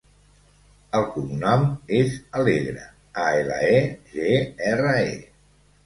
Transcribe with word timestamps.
El 0.99 1.05
cognom 1.17 1.67
és 1.99 2.17
Alegre: 2.41 2.89
a, 3.13 3.29
ela, 3.43 3.63
e, 3.79 3.87
ge, 4.19 4.45
erra, 4.77 5.01
e. 5.15 5.19